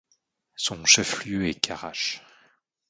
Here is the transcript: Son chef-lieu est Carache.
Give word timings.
Son 0.55 0.83
chef-lieu 0.83 1.47
est 1.47 1.53
Carache. 1.59 2.23